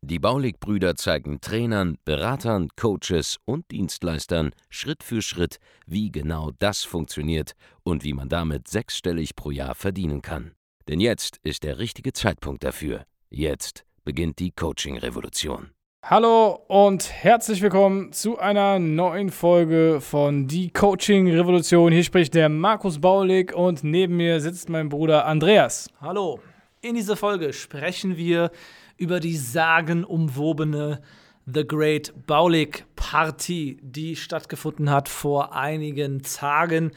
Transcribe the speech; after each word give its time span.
Die 0.00 0.18
Baulig-Brüder 0.18 0.96
zeigen 0.96 1.40
Trainern, 1.40 1.98
Beratern, 2.04 2.68
Coaches 2.76 3.38
und 3.44 3.70
Dienstleistern 3.70 4.52
Schritt 4.68 5.02
für 5.02 5.22
Schritt, 5.22 5.58
wie 5.86 6.10
genau 6.10 6.50
das 6.58 6.82
funktioniert 6.84 7.52
und 7.82 8.04
wie 8.04 8.12
man 8.12 8.28
damit 8.28 8.68
sechsstellig 8.68 9.34
pro 9.36 9.50
Jahr 9.50 9.74
verdienen 9.74 10.22
kann. 10.22 10.52
Denn 10.88 11.00
jetzt 11.00 11.38
ist 11.42 11.62
der 11.62 11.78
richtige 11.78 12.12
Zeitpunkt 12.12 12.64
dafür. 12.64 13.04
Jetzt 13.30 13.84
beginnt 14.04 14.38
die 14.38 14.50
Coaching-Revolution. 14.50 15.70
Hallo 16.04 16.58
und 16.66 17.12
herzlich 17.12 17.62
willkommen 17.62 18.12
zu 18.12 18.36
einer 18.36 18.80
neuen 18.80 19.30
Folge 19.30 20.00
von 20.00 20.48
Die 20.48 20.72
Coaching 20.72 21.30
Revolution. 21.30 21.92
Hier 21.92 22.02
spricht 22.02 22.34
der 22.34 22.48
Markus 22.48 23.00
Baulig 23.00 23.54
und 23.54 23.84
neben 23.84 24.16
mir 24.16 24.40
sitzt 24.40 24.68
mein 24.68 24.88
Bruder 24.88 25.26
Andreas. 25.26 25.88
Hallo. 26.00 26.40
In 26.80 26.96
dieser 26.96 27.16
Folge 27.16 27.52
sprechen 27.52 28.16
wir 28.16 28.50
über 28.96 29.20
die 29.20 29.36
sagenumwobene 29.36 31.00
The 31.46 31.66
Great 31.66 32.12
Baulig 32.26 32.84
Party, 32.96 33.78
die 33.82 34.16
stattgefunden 34.16 34.90
hat 34.90 35.08
vor 35.08 35.54
einigen 35.54 36.22
Tagen 36.22 36.92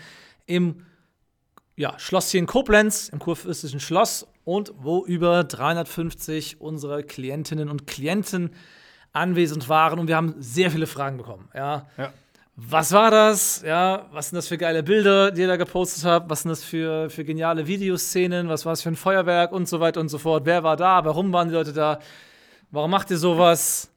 im 0.46 0.86
ja, 1.76 1.98
Schlosschen 2.00 2.46
Koblenz, 2.46 3.10
im 3.10 3.20
kurfürstlichen 3.20 3.80
Schloss 3.80 4.28
und 4.44 4.74
wo 4.78 5.06
über 5.06 5.44
350 5.44 6.62
unserer 6.62 7.04
Klientinnen 7.04 7.70
und 7.70 7.88
Klienten 7.88 8.52
anwesend 9.12 9.68
waren 9.68 10.00
und 10.00 10.08
wir 10.08 10.16
haben 10.16 10.36
sehr 10.40 10.72
viele 10.72 10.88
Fragen 10.88 11.18
bekommen. 11.18 11.50
Ja. 11.54 11.88
ja. 11.98 12.14
Was 12.58 12.94
war 12.94 13.12
das? 13.12 13.64
Ja, 13.66 14.08
was 14.14 14.30
sind 14.30 14.38
das 14.38 14.48
für 14.48 14.58
geile 14.58 14.82
Bilder, 14.82 15.32
die 15.32 15.42
ihr 15.42 15.48
da 15.48 15.58
gepostet 15.58 16.06
habt? 16.06 16.30
Was 16.30 16.44
sind 16.44 16.50
das 16.50 16.64
für, 16.64 17.10
für 17.10 17.26
geniale 17.26 17.68
Videoszenen? 17.68 18.48
Was 18.48 18.66
war 18.66 18.72
es 18.72 18.82
für 18.82 18.88
ein 18.88 18.96
Feuerwerk 18.96 19.52
und 19.52 19.68
so 19.68 19.82
weiter 19.82 20.00
und 20.00 20.08
so 20.08 20.18
fort? 20.18 20.46
Wer 20.46 20.64
war 20.64 20.78
da? 20.78 21.04
Warum 21.04 21.34
waren 21.34 21.50
die 21.50 21.54
Leute 21.54 21.74
da? 21.74 22.00
Warum 22.72 22.92
macht 22.92 23.12
ihr 23.12 23.18
sowas? 23.18 23.92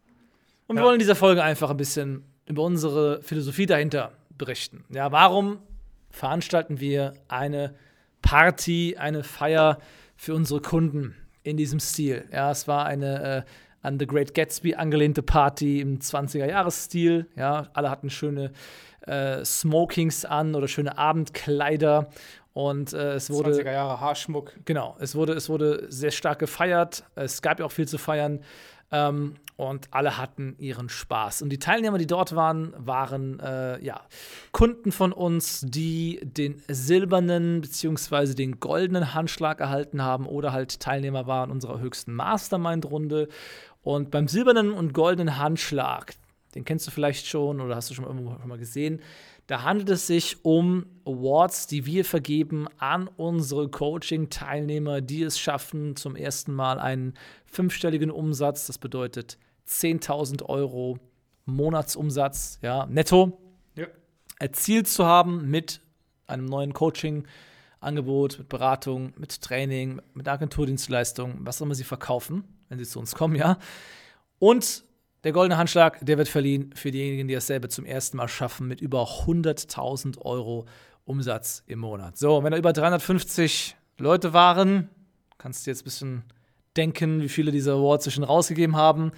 Und 0.67 0.75
wir 0.75 0.81
ja. 0.81 0.87
wollen 0.87 0.97
in 0.97 1.01
dieser 1.01 1.15
Folge 1.15 1.43
einfach 1.43 1.71
ein 1.71 1.77
bisschen 1.77 2.25
über 2.47 2.65
unsere 2.65 3.23
Philosophie 3.23 3.67
dahinter 3.67 4.13
berichten. 4.37 4.85
Ja, 4.91 5.13
warum 5.13 5.61
veranstalten 6.11 6.81
wir 6.81 7.15
eine 7.29 7.77
Party, 8.23 8.97
eine 8.99 9.23
Feier 9.23 9.79
für 10.17 10.35
unsere 10.35 10.61
Kunden 10.61 11.15
in 11.45 11.57
diesem 11.57 11.79
Stil? 11.79 12.29
Ja, 12.33 12.51
es 12.51 12.67
war 12.67 12.87
eine 12.87 13.23
äh, 13.23 13.43
an 13.83 13.99
The 13.99 14.07
Great 14.07 14.35
Gatsby 14.35 14.75
angelehnte 14.75 15.23
Party 15.23 15.81
im 15.81 15.99
20er-Jahres-Stil. 15.99 17.27
Ja, 17.37 17.69
alle 17.73 17.91
hatten 17.91 18.11
schöne 18.11 18.53
äh, 19.07 19.45
Smokings 19.45 20.25
an 20.25 20.55
oder 20.55 20.69
schöne 20.69 20.99
Abendkleider. 20.99 22.11
Und 22.59 22.93
äh, 22.93 23.13
es 23.13 23.31
wurde. 23.31 23.53
20er 23.53 23.71
Jahre 23.71 24.01
Haarschmuck. 24.01 24.53
Genau, 24.65 24.97
es 24.99 25.15
wurde, 25.15 25.35
es 25.35 25.49
wurde 25.49 25.87
sehr 25.91 26.11
stark 26.11 26.41
gefeiert. 26.41 27.05
Es 27.15 27.41
gab 27.41 27.61
ja 27.61 27.65
auch 27.65 27.71
viel 27.71 27.87
zu 27.87 27.99
feiern. 27.99 28.41
Ähm, 28.91 29.35
und 29.55 29.87
alle 29.93 30.19
hatten 30.19 30.57
ihren 30.59 30.89
Spaß. 30.89 31.43
Und 31.43 31.51
die 31.51 31.61
Teilnehmer, 31.61 31.99
die 31.99 32.09
dort 32.09 32.35
waren, 32.35 32.75
waren 32.77 33.39
äh, 33.39 33.81
ja, 33.81 34.01
Kunden 34.51 34.91
von 34.91 35.13
uns, 35.13 35.61
die 35.69 36.19
den 36.25 36.61
silbernen 36.67 37.61
bzw. 37.61 38.35
den 38.35 38.59
goldenen 38.59 39.15
Handschlag 39.15 39.61
erhalten 39.61 40.03
haben 40.03 40.27
oder 40.27 40.53
halt 40.53 40.81
Teilnehmer 40.81 41.29
waren 41.29 41.53
unserer 41.53 41.79
höchsten 41.79 42.13
Mastermind-Runde. 42.13 43.29
Und 43.83 44.11
beim 44.11 44.27
silbernen 44.27 44.73
und 44.73 44.95
goldenen 44.95 45.39
Handschlag, 45.39 46.15
den 46.57 46.65
kennst 46.65 46.89
du 46.89 46.91
vielleicht 46.91 47.29
schon 47.29 47.61
oder 47.61 47.77
hast 47.77 47.89
du 47.91 47.95
schon 47.95 48.05
irgendwo 48.05 48.37
schon 48.37 48.49
mal 48.49 48.59
gesehen, 48.59 49.01
da 49.49 49.65
handelt 49.65 49.91
es 49.91 50.07
sich 50.07 50.45
um 50.45 50.87
Awards, 51.05 51.67
die 51.67 51.85
wir 51.85 52.05
vergeben 52.05 52.69
an 52.79 53.09
unsere 53.09 53.69
Coaching-Teilnehmer, 53.69 55.01
die 55.01 55.23
es 55.23 55.41
schaffen, 55.41 55.97
zum 55.97 56.15
ersten 56.15 56.55
Mal 56.55 56.79
einen 56.79 57.15
fünfstelligen 57.45 58.13
Umsatz, 58.13 58.69
das 58.69 58.79
bedeutet 58.79 59.39
10.000 59.67 60.45
Euro 60.45 60.99
Monatsumsatz, 61.47 62.61
ja, 62.63 62.87
netto, 62.87 63.41
ja. 63.75 63.87
erzielt 64.39 64.87
zu 64.87 65.05
haben 65.07 65.51
mit 65.51 65.81
einem 66.29 66.45
neuen 66.45 66.73
Coaching-Angebot, 66.73 68.39
mit 68.39 68.49
Beratung, 68.49 69.13
mit 69.17 69.43
Training, 69.43 70.01
mit 70.15 70.29
Agenturdienstleistung, 70.29 71.39
was 71.41 71.61
auch 71.61 71.67
immer 71.67 71.75
sie 71.75 71.85
verkaufen 71.85 72.45
wenn 72.69 72.79
sie 72.79 72.87
zu 72.87 72.99
uns 72.99 73.15
kommen, 73.15 73.35
ja. 73.35 73.59
Und 74.39 74.85
der 75.25 75.33
goldene 75.33 75.59
Handschlag, 75.59 75.99
der 76.05 76.19
wird 76.19 76.29
verliehen 76.29 76.73
für 76.75 76.91
diejenigen, 76.91 77.29
die 77.29 77.35
dasselbe 77.35 77.69
zum 77.69 77.85
ersten 77.85 78.17
Mal 78.17 78.29
schaffen, 78.29 78.69
mit 78.69 78.81
über 78.81 79.03
100.000 79.03 80.21
Euro 80.23 80.67
Umsatz 81.05 81.63
im 81.67 81.81
Monat. 81.81 82.17
So, 82.17 82.43
wenn 82.45 82.53
da 82.53 82.59
über 82.59 82.73
350 82.73 83.77
Leute 83.99 84.33
waren, 84.33 84.89
kannst 85.39 85.67
du 85.67 85.71
jetzt 85.71 85.83
ein 85.83 85.85
bisschen 85.85 86.25
denken, 86.77 87.23
wie 87.23 87.29
viele 87.29 87.51
diese 87.51 87.73
Awards 87.73 88.13
schon 88.13 88.25
rausgegeben 88.25 88.77
haben 88.77 89.13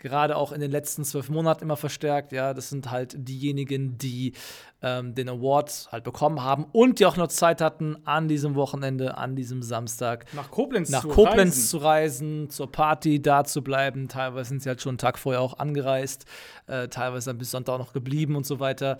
gerade 0.00 0.36
auch 0.36 0.52
in 0.52 0.60
den 0.60 0.70
letzten 0.70 1.04
zwölf 1.04 1.28
Monaten 1.28 1.62
immer 1.62 1.76
verstärkt. 1.76 2.32
Ja, 2.32 2.54
das 2.54 2.70
sind 2.70 2.90
halt 2.90 3.14
diejenigen, 3.16 3.96
die 3.98 4.32
ähm, 4.82 5.14
den 5.14 5.28
Award 5.28 5.88
halt 5.92 6.04
bekommen 6.04 6.42
haben 6.42 6.66
und 6.72 6.98
die 6.98 7.06
auch 7.06 7.16
noch 7.16 7.28
Zeit 7.28 7.60
hatten, 7.60 7.98
an 8.04 8.28
diesem 8.28 8.54
Wochenende, 8.54 9.16
an 9.18 9.36
diesem 9.36 9.62
Samstag 9.62 10.26
nach 10.34 10.50
Koblenz, 10.50 10.90
nach 10.90 11.02
zu, 11.02 11.08
Koblenz 11.08 11.54
reisen. 11.54 11.68
zu 11.68 11.78
reisen, 11.78 12.50
zur 12.50 12.72
Party 12.72 13.22
da 13.22 13.44
zu 13.44 13.62
bleiben. 13.62 14.08
Teilweise 14.08 14.48
sind 14.48 14.62
sie 14.62 14.68
halt 14.68 14.80
schon 14.80 14.90
einen 14.90 14.98
Tag 14.98 15.18
vorher 15.18 15.40
auch 15.40 15.58
angereist, 15.58 16.24
äh, 16.66 16.88
teilweise 16.88 17.30
dann 17.30 17.38
bis 17.38 17.50
Sonntag 17.50 17.78
noch 17.78 17.92
geblieben 17.92 18.36
und 18.36 18.46
so 18.46 18.58
weiter. 18.58 18.98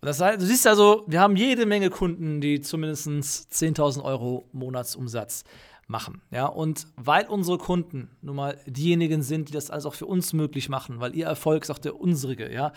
Und 0.00 0.06
das 0.06 0.20
heißt, 0.20 0.40
du 0.40 0.46
siehst 0.46 0.66
also, 0.66 1.04
wir 1.06 1.20
haben 1.20 1.36
jede 1.36 1.66
Menge 1.66 1.90
Kunden, 1.90 2.40
die 2.40 2.60
zumindest 2.60 3.08
10.000 3.08 4.04
Euro 4.04 4.48
Monatsumsatz 4.52 5.44
machen. 5.86 6.20
Ja, 6.30 6.46
und 6.46 6.88
weil 6.96 7.26
unsere 7.26 7.58
Kunden 7.58 8.10
nun 8.20 8.36
mal 8.36 8.58
diejenigen 8.66 9.22
sind, 9.22 9.48
die 9.48 9.52
das 9.52 9.70
alles 9.70 9.86
auch 9.86 9.94
für 9.94 10.06
uns 10.06 10.32
möglich 10.32 10.68
machen, 10.68 11.00
weil 11.00 11.14
ihr 11.14 11.26
Erfolg 11.26 11.62
ist 11.62 11.70
auch 11.70 11.78
der 11.78 12.00
unsrige, 12.00 12.52
ja, 12.52 12.72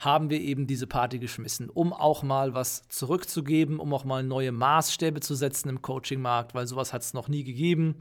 haben 0.00 0.30
wir 0.30 0.40
eben 0.40 0.66
diese 0.66 0.86
Party 0.86 1.18
geschmissen, 1.18 1.68
um 1.68 1.92
auch 1.92 2.22
mal 2.22 2.54
was 2.54 2.88
zurückzugeben, 2.88 3.78
um 3.80 3.92
auch 3.92 4.04
mal 4.04 4.22
neue 4.22 4.52
Maßstäbe 4.52 5.20
zu 5.20 5.34
setzen 5.34 5.68
im 5.68 5.82
Coaching-Markt, 5.82 6.54
weil 6.54 6.66
sowas 6.66 6.92
hat 6.92 7.02
es 7.02 7.12
noch 7.12 7.28
nie 7.28 7.44
gegeben 7.44 7.96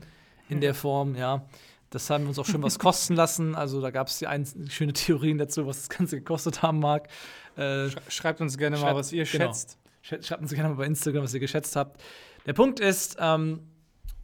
in 0.50 0.62
der 0.62 0.74
Form, 0.74 1.16
ja. 1.16 1.46
Das 1.90 2.10
haben 2.10 2.24
wir 2.24 2.30
uns 2.30 2.40
auch 2.40 2.46
schon 2.46 2.64
was 2.64 2.80
kosten 2.80 3.14
lassen. 3.14 3.54
Also 3.54 3.80
da 3.80 3.92
gab 3.92 4.08
es 4.08 4.20
ja 4.20 4.30
ein, 4.30 4.48
schöne 4.68 4.94
Theorien 4.94 5.38
dazu, 5.38 5.68
was 5.68 5.78
das 5.78 5.90
Ganze 5.90 6.18
gekostet 6.18 6.64
haben 6.64 6.80
mag. 6.80 7.08
Äh, 7.56 7.90
schreibt 8.08 8.42
uns 8.42 8.58
gerne 8.58 8.78
schreibt, 8.78 8.94
mal, 8.94 9.00
was 9.00 9.12
ihr 9.12 9.26
genau. 9.26 9.46
schätzt. 9.46 9.78
Schreibt 10.02 10.42
uns 10.42 10.52
gerne 10.54 10.70
mal 10.70 10.76
bei 10.76 10.86
Instagram, 10.86 11.24
was 11.24 11.34
ihr 11.36 11.40
geschätzt 11.40 11.76
habt. 11.76 12.02
Der 12.48 12.54
Punkt 12.54 12.80
ist, 12.80 13.18
ähm, 13.20 13.60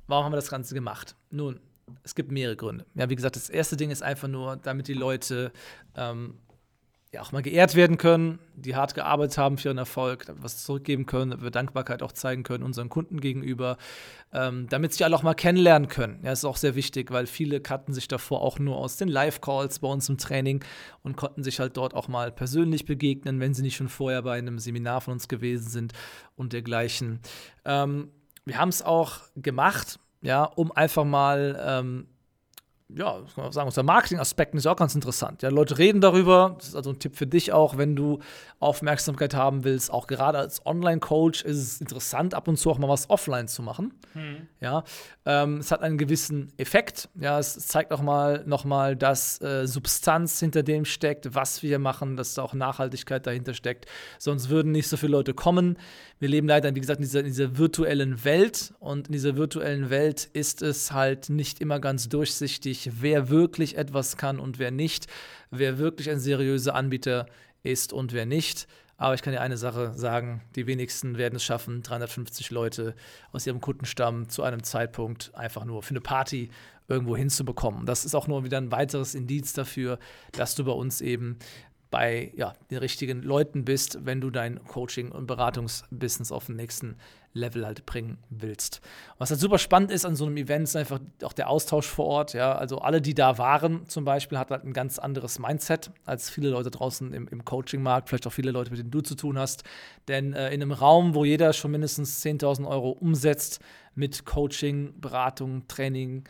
Warum 0.09 0.25
haben 0.25 0.31
wir 0.31 0.37
das 0.37 0.49
Ganze 0.49 0.73
gemacht? 0.73 1.15
Nun, 1.29 1.59
es 2.03 2.15
gibt 2.15 2.31
mehrere 2.31 2.55
Gründe. 2.55 2.83
Ja, 2.95 3.11
wie 3.11 3.15
gesagt, 3.15 3.35
das 3.35 3.47
erste 3.47 3.77
Ding 3.77 3.91
ist 3.91 4.01
einfach 4.01 4.27
nur, 4.27 4.57
damit 4.57 4.87
die 4.87 4.95
Leute 4.95 5.51
ähm, 5.95 6.39
ja 7.13 7.21
auch 7.21 7.31
mal 7.31 7.43
geehrt 7.43 7.75
werden 7.75 7.99
können, 7.99 8.39
die 8.55 8.75
hart 8.75 8.95
gearbeitet 8.95 9.37
haben 9.37 9.59
für 9.59 9.69
ihren 9.69 9.77
Erfolg, 9.77 10.25
was 10.41 10.63
zurückgeben 10.63 11.05
können, 11.05 11.29
damit 11.29 11.43
wir 11.43 11.51
Dankbarkeit 11.51 12.01
auch 12.01 12.11
zeigen 12.11 12.41
können 12.41 12.63
unseren 12.63 12.89
Kunden 12.89 13.21
gegenüber, 13.21 13.77
ähm, 14.33 14.65
damit 14.67 14.93
sie 14.93 15.03
alle 15.03 15.15
auch 15.15 15.21
mal 15.21 15.35
kennenlernen 15.35 15.89
können. 15.89 16.19
Ja, 16.23 16.31
ist 16.31 16.43
auch 16.43 16.57
sehr 16.57 16.73
wichtig, 16.73 17.11
weil 17.11 17.27
viele 17.27 17.61
kannten 17.61 17.93
sich 17.93 18.07
davor 18.07 18.41
auch 18.41 18.57
nur 18.57 18.77
aus 18.77 18.97
den 18.97 19.09
Live-Calls 19.09 19.77
bei 19.77 19.87
uns 19.87 20.09
im 20.09 20.17
Training 20.17 20.63
und 21.03 21.17
konnten 21.17 21.43
sich 21.43 21.59
halt 21.59 21.77
dort 21.77 21.93
auch 21.93 22.07
mal 22.07 22.31
persönlich 22.31 22.85
begegnen, 22.85 23.39
wenn 23.39 23.53
sie 23.53 23.61
nicht 23.61 23.75
schon 23.75 23.89
vorher 23.89 24.23
bei 24.23 24.39
einem 24.39 24.57
Seminar 24.57 25.01
von 25.01 25.13
uns 25.13 25.27
gewesen 25.27 25.69
sind 25.69 25.93
und 26.35 26.53
dergleichen. 26.53 27.19
Ähm, 27.63 28.09
wir 28.49 28.57
haben 28.57 28.69
es 28.69 28.81
auch 28.81 29.19
gemacht, 29.35 29.99
ja, 30.21 30.43
um 30.43 30.71
einfach 30.71 31.05
mal 31.05 31.57
ähm, 31.65 32.07
ja, 32.89 33.19
kann 33.35 33.43
man 33.43 33.51
sagen, 33.51 33.67
unser 33.67 33.83
Marketing-Aspekt 33.83 34.55
ist 34.55 34.65
auch 34.65 34.75
ganz 34.75 34.95
interessant. 34.95 35.43
Ja, 35.43 35.49
Leute 35.49 35.77
reden 35.77 36.01
darüber. 36.01 36.55
Das 36.57 36.69
ist 36.69 36.75
also 36.75 36.89
ein 36.89 36.97
Tipp 36.97 37.15
für 37.15 37.27
dich 37.27 37.53
auch, 37.53 37.77
wenn 37.77 37.95
du 37.95 38.19
Aufmerksamkeit 38.59 39.35
haben 39.35 39.63
willst. 39.63 39.91
Auch 39.91 40.07
gerade 40.07 40.39
als 40.39 40.65
Online-Coach 40.65 41.43
ist 41.43 41.57
es 41.57 41.81
interessant, 41.81 42.33
ab 42.33 42.47
und 42.47 42.57
zu 42.57 42.71
auch 42.71 42.79
mal 42.79 42.89
was 42.89 43.09
offline 43.09 43.47
zu 43.47 43.61
machen. 43.61 43.93
Ja, 44.59 44.83
ähm, 45.25 45.57
es 45.57 45.71
hat 45.71 45.81
einen 45.81 45.97
gewissen 45.97 46.51
Effekt. 46.57 47.09
Ja, 47.19 47.39
es 47.39 47.57
zeigt 47.67 47.91
auch 47.91 48.01
mal 48.01 48.43
nochmal, 48.45 48.95
dass 48.95 49.41
äh, 49.41 49.67
Substanz 49.67 50.39
hinter 50.39 50.63
dem 50.63 50.85
steckt, 50.85 51.35
was 51.35 51.61
wir 51.63 51.79
machen, 51.79 52.17
dass 52.17 52.33
da 52.33 52.43
auch 52.43 52.53
Nachhaltigkeit 52.53 53.27
dahinter 53.27 53.53
steckt. 53.53 53.85
Sonst 54.17 54.49
würden 54.49 54.71
nicht 54.71 54.87
so 54.87 54.97
viele 54.97 55.11
Leute 55.11 55.33
kommen. 55.33 55.77
Wir 56.19 56.29
leben 56.29 56.47
leider, 56.47 56.73
wie 56.75 56.79
gesagt, 56.79 56.99
in 56.99 57.05
dieser, 57.05 57.19
in 57.19 57.27
dieser 57.27 57.57
virtuellen 57.57 58.23
Welt. 58.25 58.73
Und 58.79 59.07
in 59.07 59.13
dieser 59.13 59.35
virtuellen 59.35 59.89
Welt 59.89 60.29
ist 60.33 60.61
es 60.61 60.91
halt 60.91 61.29
nicht 61.29 61.61
immer 61.61 61.79
ganz 61.79 62.09
durchsichtig 62.09 62.79
sich, 62.83 63.01
wer 63.01 63.29
wirklich 63.29 63.77
etwas 63.77 64.17
kann 64.17 64.39
und 64.39 64.59
wer 64.59 64.71
nicht, 64.71 65.07
wer 65.51 65.77
wirklich 65.77 66.09
ein 66.09 66.19
seriöser 66.19 66.75
Anbieter 66.75 67.25
ist 67.63 67.93
und 67.93 68.13
wer 68.13 68.25
nicht. 68.25 68.67
Aber 68.99 69.13
ich 69.15 69.21
kann 69.21 69.33
dir 69.33 69.41
eine 69.41 69.57
Sache 69.57 69.93
sagen: 69.95 70.41
Die 70.55 70.67
wenigsten 70.67 71.17
werden 71.17 71.37
es 71.37 71.43
schaffen, 71.43 71.81
350 71.81 72.51
Leute 72.51 72.93
aus 73.31 73.47
ihrem 73.47 73.61
Kundenstamm 73.61 74.29
zu 74.29 74.43
einem 74.43 74.61
Zeitpunkt 74.61 75.33
einfach 75.33 75.65
nur 75.65 75.81
für 75.81 75.91
eine 75.91 76.01
Party 76.01 76.51
irgendwo 76.87 77.15
hinzubekommen. 77.15 77.85
Das 77.85 78.03
ist 78.03 78.13
auch 78.13 78.27
nur 78.27 78.43
wieder 78.43 78.57
ein 78.57 78.71
weiteres 78.71 79.15
Indiz 79.15 79.53
dafür, 79.53 79.99
dass 80.33 80.55
du 80.55 80.65
bei 80.65 80.71
uns 80.73 81.01
eben 81.01 81.37
bei 81.91 82.31
ja, 82.35 82.53
den 82.69 82.79
richtigen 82.79 83.23
Leuten 83.23 83.65
bist, 83.65 84.05
wenn 84.05 84.21
du 84.21 84.29
dein 84.29 84.63
Coaching- 84.65 85.11
und 85.11 85.25
Beratungsbusiness 85.25 86.31
auf 86.31 86.45
den 86.47 86.57
nächsten 86.57 86.97
Level 87.33 87.65
halt 87.65 87.85
bringen 87.85 88.17
willst. 88.29 88.81
Was 89.17 89.29
halt 89.29 89.39
super 89.39 89.57
spannend 89.57 89.91
ist 89.91 90.05
an 90.05 90.15
so 90.15 90.25
einem 90.25 90.37
Event, 90.37 90.63
ist 90.63 90.75
einfach 90.75 90.99
auch 91.23 91.33
der 91.33 91.49
Austausch 91.49 91.87
vor 91.87 92.05
Ort. 92.05 92.33
Ja, 92.33 92.53
also 92.53 92.79
alle, 92.79 93.01
die 93.01 93.13
da 93.13 93.37
waren, 93.37 93.87
zum 93.87 94.05
Beispiel, 94.05 94.37
hat 94.37 94.51
halt 94.51 94.63
ein 94.63 94.73
ganz 94.73 94.99
anderes 94.99 95.39
Mindset 95.39 95.91
als 96.05 96.29
viele 96.29 96.49
Leute 96.49 96.71
draußen 96.71 97.13
im, 97.13 97.27
im 97.27 97.45
Coaching-Markt, 97.45 98.09
vielleicht 98.09 98.27
auch 98.27 98.33
viele 98.33 98.51
Leute, 98.51 98.71
mit 98.71 98.79
denen 98.79 98.91
du 98.91 99.01
zu 99.01 99.15
tun 99.15 99.37
hast. 99.37 99.63
Denn 100.07 100.33
äh, 100.33 100.47
in 100.47 100.61
einem 100.61 100.71
Raum, 100.71 101.15
wo 101.15 101.23
jeder 101.25 101.53
schon 101.53 101.71
mindestens 101.71 102.23
10.000 102.23 102.67
Euro 102.67 102.91
umsetzt 102.91 103.59
mit 103.95 104.25
Coaching, 104.25 104.99
Beratung, 104.99 105.67
Training, 105.67 106.23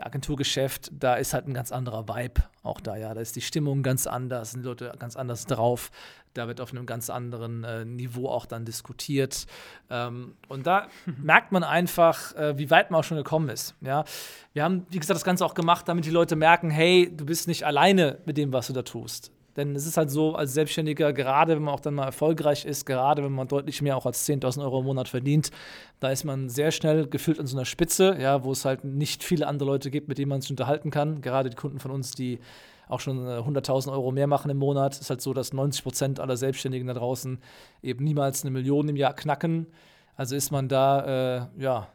Agenturgeschäft, 0.00 0.90
da 0.92 1.16
ist 1.16 1.34
halt 1.34 1.46
ein 1.46 1.54
ganz 1.54 1.70
anderer 1.70 2.08
Vibe 2.08 2.42
auch 2.62 2.80
da, 2.80 2.96
ja. 2.96 3.12
Da 3.14 3.20
ist 3.20 3.36
die 3.36 3.40
Stimmung 3.40 3.82
ganz 3.82 4.06
anders, 4.06 4.52
sind 4.52 4.64
Leute 4.64 4.92
ganz 4.98 5.16
anders 5.16 5.46
drauf. 5.46 5.90
Da 6.34 6.48
wird 6.48 6.60
auf 6.60 6.72
einem 6.72 6.86
ganz 6.86 7.10
anderen 7.10 7.64
äh, 7.64 7.84
Niveau 7.84 8.28
auch 8.28 8.46
dann 8.46 8.64
diskutiert. 8.64 9.46
Ähm, 9.90 10.34
und 10.48 10.66
da 10.66 10.88
merkt 11.22 11.52
man 11.52 11.64
einfach, 11.64 12.34
äh, 12.36 12.58
wie 12.58 12.70
weit 12.70 12.90
man 12.90 13.00
auch 13.00 13.04
schon 13.04 13.18
gekommen 13.18 13.48
ist. 13.48 13.74
Ja? 13.80 14.04
Wir 14.52 14.64
haben, 14.64 14.86
wie 14.90 14.98
gesagt, 14.98 15.16
das 15.16 15.24
Ganze 15.24 15.44
auch 15.44 15.54
gemacht, 15.54 15.88
damit 15.88 16.04
die 16.04 16.10
Leute 16.10 16.36
merken, 16.36 16.70
hey, 16.70 17.12
du 17.14 17.26
bist 17.26 17.48
nicht 17.48 17.64
alleine 17.64 18.18
mit 18.24 18.36
dem, 18.36 18.52
was 18.52 18.68
du 18.68 18.72
da 18.72 18.82
tust. 18.82 19.30
Denn 19.56 19.76
es 19.76 19.86
ist 19.86 19.96
halt 19.96 20.10
so, 20.10 20.34
als 20.34 20.54
Selbstständiger, 20.54 21.12
gerade 21.12 21.54
wenn 21.54 21.62
man 21.62 21.74
auch 21.74 21.80
dann 21.80 21.94
mal 21.94 22.06
erfolgreich 22.06 22.64
ist, 22.64 22.86
gerade 22.86 23.22
wenn 23.22 23.32
man 23.32 23.48
deutlich 23.48 23.82
mehr 23.82 23.96
auch 23.96 24.06
als 24.06 24.26
10.000 24.26 24.62
Euro 24.62 24.80
im 24.80 24.86
Monat 24.86 25.08
verdient, 25.08 25.50
da 26.00 26.10
ist 26.10 26.24
man 26.24 26.48
sehr 26.48 26.70
schnell 26.70 27.06
gefühlt 27.06 27.38
an 27.38 27.46
so 27.46 27.56
einer 27.56 27.66
Spitze, 27.66 28.16
ja, 28.18 28.44
wo 28.44 28.52
es 28.52 28.64
halt 28.64 28.84
nicht 28.84 29.22
viele 29.22 29.46
andere 29.46 29.68
Leute 29.68 29.90
gibt, 29.90 30.08
mit 30.08 30.16
denen 30.16 30.30
man 30.30 30.40
sich 30.40 30.50
unterhalten 30.50 30.90
kann. 30.90 31.20
Gerade 31.20 31.50
die 31.50 31.56
Kunden 31.56 31.80
von 31.80 31.90
uns, 31.90 32.12
die 32.12 32.38
auch 32.92 33.00
schon 33.00 33.26
100.000 33.26 33.88
äh, 33.88 33.90
Euro 33.90 34.12
mehr 34.12 34.26
machen 34.26 34.50
im 34.50 34.58
Monat, 34.58 35.00
ist 35.00 35.10
halt 35.10 35.20
so, 35.20 35.32
dass 35.32 35.52
90 35.52 35.82
Prozent 35.82 36.20
aller 36.20 36.36
Selbstständigen 36.36 36.86
da 36.86 36.94
draußen 36.94 37.38
eben 37.82 38.04
niemals 38.04 38.42
eine 38.42 38.50
Million 38.50 38.88
im 38.88 38.96
Jahr 38.96 39.14
knacken. 39.14 39.66
Also 40.14 40.36
ist 40.36 40.50
man 40.50 40.68
da, 40.68 41.48
äh, 41.56 41.62
ja, 41.62 41.88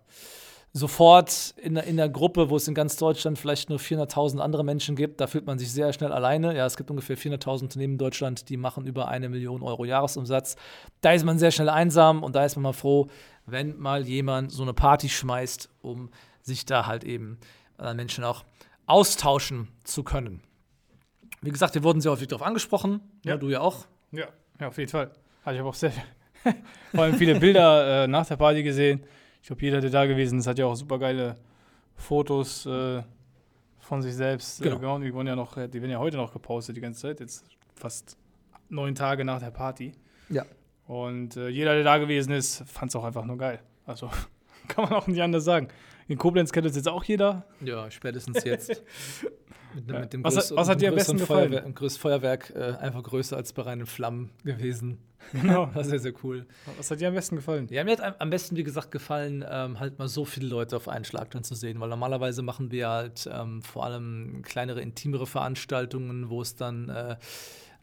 sofort 0.74 1.54
in, 1.58 1.76
in 1.78 1.98
der 1.98 2.10
Gruppe, 2.10 2.50
wo 2.50 2.56
es 2.56 2.68
in 2.68 2.74
ganz 2.74 2.98
Deutschland 2.98 3.38
vielleicht 3.38 3.70
nur 3.70 3.80
400.000 3.80 4.40
andere 4.40 4.64
Menschen 4.64 4.96
gibt, 4.96 5.20
da 5.22 5.28
fühlt 5.28 5.46
man 5.46 5.60
sich 5.60 5.72
sehr 5.72 5.92
schnell 5.94 6.12
alleine. 6.12 6.56
Ja, 6.56 6.66
es 6.66 6.78
gibt 6.78 6.90
ungefähr 6.90 7.18
400.000 7.18 7.64
Unternehmen 7.64 7.94
in 7.94 8.00
Deutschland, 8.00 8.50
die 8.50 8.58
machen 8.58 8.86
über 8.86 9.08
eine 9.08 9.30
Million 9.30 9.64
Euro 9.64 9.86
Jahresumsatz. 9.86 10.56
Da 11.02 11.14
ist 11.14 11.26
man 11.26 11.40
sehr 11.40 11.52
schnell 11.52 11.70
einsam 11.70 12.24
und 12.24 12.36
da 12.36 12.46
ist 12.46 12.56
man 12.56 12.64
mal 12.64 12.74
froh, 12.74 13.08
wenn 13.46 13.78
mal 13.78 14.08
jemand 14.08 14.52
so 14.52 14.64
eine 14.64 14.74
Party 14.74 15.10
schmeißt, 15.10 15.70
um 15.82 16.10
sich 16.42 16.66
da 16.66 16.86
halt 16.86 17.04
eben 17.04 17.40
äh, 17.80 17.94
Menschen 17.94 18.24
auch 18.24 18.44
austauschen 18.86 19.68
zu 19.84 20.04
können. 20.04 20.42
Wie 21.42 21.52
gesagt, 21.52 21.76
wir 21.76 21.84
wurden 21.84 22.02
sehr 22.02 22.12
häufig 22.12 22.28
darauf 22.28 22.46
angesprochen. 22.46 23.02
Ja, 23.24 23.32
ja 23.32 23.38
du 23.38 23.50
ja 23.50 23.62
auch. 23.62 23.86
Ja, 24.12 24.28
ja 24.60 24.68
auf 24.68 24.78
jeden 24.78 24.90
Fall. 24.90 25.12
Also 25.44 25.56
ich 25.56 25.60
habe 25.60 25.70
auch 25.70 25.76
sehr, 25.76 25.92
vor 26.92 27.04
allem 27.04 27.16
viele 27.16 27.40
Bilder 27.40 28.04
äh, 28.04 28.08
nach 28.08 28.26
der 28.26 28.38
Party 28.38 28.64
gesehen 28.64 29.04
ich 29.48 29.50
glaube, 29.50 29.62
jeder, 29.62 29.80
der 29.80 29.90
da 29.90 30.06
gewesen 30.06 30.40
ist, 30.40 30.48
hat 30.48 30.60
ja 30.60 30.66
auch 30.66 30.76
super 30.76 31.00
geile 31.00 31.38
Fotos 31.96 32.66
äh, 32.66 33.02
von 33.80 34.02
sich 34.02 34.14
selbst. 34.14 34.62
Genau. 34.62 34.98
Äh, 34.98 35.06
die, 35.06 35.14
wurden 35.14 35.28
ja 35.28 35.38
noch, 35.38 35.54
die 35.54 35.82
werden 35.82 35.90
ja 35.90 36.00
heute 36.00 36.18
noch 36.18 36.34
gepostet 36.34 36.76
die 36.76 36.82
ganze 36.82 37.04
Zeit, 37.04 37.22
jetzt 37.22 37.46
fast 37.74 38.18
neun 38.68 38.94
Tage 38.94 39.24
nach 39.24 39.40
der 39.40 39.52
Party. 39.52 39.94
Ja. 40.28 40.46
Und 40.86 41.38
äh, 41.38 41.48
jeder, 41.48 41.76
der 41.76 41.86
da 41.86 41.98
gewesen 41.98 42.34
ist, 42.34 42.64
fand 42.68 42.90
es 42.90 42.98
auch 42.98 43.06
einfach 43.06 43.24
nur 43.24 43.38
geil. 43.38 43.62
Also 43.86 44.10
kann 44.68 44.84
man 44.84 44.92
auch 44.92 45.08
nicht 45.08 45.22
anders 45.22 45.46
sagen. 45.46 45.70
In 46.08 46.18
Koblenz 46.18 46.52
kennt 46.52 46.66
es 46.66 46.76
jetzt 46.76 46.88
auch 46.88 47.04
jeder. 47.04 47.46
Ja, 47.62 47.92
spätestens 47.92 48.44
jetzt. 48.44 48.70
mit, 49.76 49.92
ja. 49.92 50.00
mit 50.00 50.14
dem 50.14 50.24
was, 50.24 50.36
größ, 50.36 50.56
was 50.56 50.70
hat 50.70 50.82
dir 50.82 50.90
am 50.90 50.96
besten 50.96 51.18
gefallen? 51.18 51.50
Feuerwehr, 51.50 51.66
ein 51.66 51.76
größtes 51.76 52.02
Feuerwerk, 52.02 52.54
äh, 52.56 52.76
einfach 52.80 53.04
größer 53.04 53.36
als 53.36 53.54
bei 53.54 53.64
reinen 53.64 53.86
Flammen 53.86 54.32
gewesen. 54.44 55.00
Genau. 55.34 55.70
War 55.76 55.84
sehr, 55.84 56.00
sehr 56.00 56.14
cool. 56.24 56.46
Was 56.78 56.92
hat 56.92 57.02
dir 57.02 57.10
am 57.10 57.14
besten 57.14 57.36
gefallen? 57.36 57.68
Ja, 57.70 57.84
mir 57.84 57.98
hat 57.98 58.22
am 58.22 58.30
besten, 58.30 58.56
wie 58.56 58.64
gesagt, 58.64 58.92
gefallen, 58.92 59.44
ähm, 59.50 59.80
halt 59.80 60.00
mal 60.00 60.08
so 60.08 60.26
viele 60.26 60.48
Leute 60.48 60.76
auf 60.76 60.88
einen 60.88 61.06
Schlag 61.06 61.32
dann 61.32 61.44
zu 61.44 61.56
sehen, 61.56 61.80
weil 61.80 61.90
normalerweise 61.90 62.42
machen 62.42 62.72
wir 62.72 62.90
halt 62.90 63.30
ähm, 63.32 63.62
vor 63.62 63.86
allem 63.86 64.42
kleinere, 64.44 64.82
intimere 64.82 65.28
Veranstaltungen, 65.28 66.30
wo 66.30 66.42
es 66.42 66.56
dann 66.56 66.90
äh, 66.90 67.18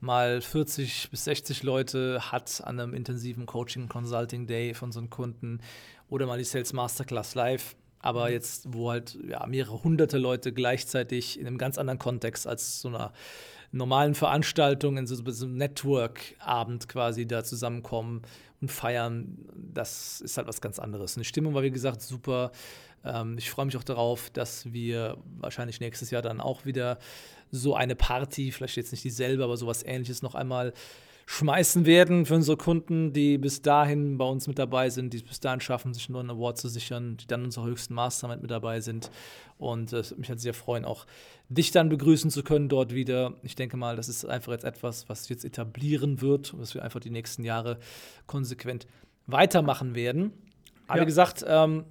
mal 0.01 0.41
40 0.41 1.11
bis 1.11 1.25
60 1.25 1.63
Leute 1.63 2.33
hat 2.33 2.63
an 2.65 2.81
einem 2.81 2.95
intensiven 2.95 3.47
Coaching 3.47 3.89
Consulting 3.89 4.47
Day 4.47 4.75
von 4.75 4.93
so 4.93 5.01
einem 5.01 5.11
Kunden 5.11 5.61
oder 6.09 6.27
mal 6.27 6.39
die 6.39 6.45
Sales 6.45 6.73
Masterclass 6.73 7.35
live 7.35 7.75
aber 8.05 8.31
jetzt, 8.31 8.75
wo 8.75 8.91
halt 8.91 9.19
ja, 9.27 9.47
mehrere 9.47 9.83
hunderte 9.83 10.19
Leute 10.19 10.53
gleichzeitig 10.53 11.41
in 11.41 11.47
einem 11.47 11.57
ganz 11.57 11.79
anderen 11.79 11.99
Kontext 11.99 12.47
als 12.47 12.83
so 12.83 12.89
einer 12.89 13.15
normalen 13.73 14.15
Veranstaltung, 14.15 14.99
in 14.99 15.07
so, 15.07 15.17
so 15.17 15.47
einem 15.47 15.57
Network-Abend 15.57 16.87
quasi 16.87 17.27
da 17.27 17.45
zusammenkommen 17.45 18.21
und 18.61 18.71
feiern, 18.71 19.39
das 19.57 20.21
ist 20.21 20.37
halt 20.37 20.47
was 20.47 20.61
ganz 20.61 20.79
anderes. 20.79 21.17
Und 21.17 21.23
die 21.23 21.29
Stimmung 21.29 21.55
war, 21.55 21.63
wie 21.63 21.71
gesagt, 21.71 22.03
super. 22.03 22.53
Ähm, 23.07 23.39
ich 23.39 23.51
freue 23.51 23.65
mich 23.65 23.77
auch 23.79 23.85
darauf, 23.85 24.29
dass 24.29 24.71
wir 24.71 25.17
wahrscheinlich 25.39 25.81
nächstes 25.81 26.11
Jahr 26.11 26.21
dann 26.21 26.43
auch 26.43 26.67
wieder 26.67 26.99
so 27.53 27.75
eine 27.75 27.97
Party, 27.97 28.53
vielleicht 28.53 28.77
jetzt 28.77 28.93
nicht 28.93 29.05
dieselbe, 29.05 29.45
aber 29.45 29.57
sowas 29.57 29.83
ähnliches 29.83 30.21
noch 30.21 30.35
einmal 30.35 30.75
schmeißen 31.27 31.87
werden 31.87 32.27
für 32.27 32.35
unsere 32.35 32.57
Kunden, 32.57 33.13
die 33.13 33.39
bis 33.39 33.63
dahin 33.63 34.19
bei 34.19 34.25
uns 34.25 34.47
mit 34.47 34.59
dabei 34.59 34.91
sind, 34.91 35.13
die 35.13 35.19
es 35.19 35.23
bis 35.23 35.41
dahin 35.41 35.61
schaffen, 35.61 35.95
sich 35.95 36.09
einen 36.09 36.15
neuen 36.15 36.31
Award 36.31 36.59
zu 36.59 36.69
sichern, 36.69 37.17
die 37.17 37.27
dann 37.27 37.45
unserer 37.45 37.65
höchsten 37.65 37.95
Mastermind 37.95 38.43
mit 38.43 38.51
dabei 38.51 38.81
sind. 38.81 39.11
Und 39.59 39.93
es 39.93 40.13
äh, 40.13 40.17
mich 40.17 40.29
halt 40.29 40.41
sehr 40.41 40.55
freuen, 40.55 40.85
auch 40.85 41.07
dich 41.49 41.71
dann 41.71 41.89
begrüßen 41.89 42.31
zu 42.31 42.43
können 42.43 42.69
dort 42.69 42.95
wieder. 42.95 43.35
Ich 43.43 43.55
denke 43.55 43.77
mal, 43.77 43.97
das 43.97 44.09
ist 44.09 44.25
einfach 44.25 44.53
jetzt 44.53 44.65
etwas, 44.65 45.09
was 45.09 45.29
jetzt 45.29 45.45
etablieren 45.45 46.21
wird, 46.21 46.59
was 46.59 46.75
wir 46.75 46.83
einfach 46.83 47.01
die 47.01 47.11
nächsten 47.11 47.45
Jahre 47.45 47.79
konsequent 48.27 48.87
weitermachen 49.27 49.95
werden. 49.95 50.33
Aber 50.87 50.99
ja. 50.99 51.03
wie 51.03 51.07
gesagt, 51.07 51.45
ähm, 51.47 51.85